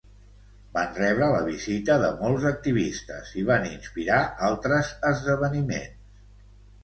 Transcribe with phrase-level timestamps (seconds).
[0.77, 4.17] Van rebre la visita de molts activistes i van inspirar
[4.49, 6.25] altres esdeveniments.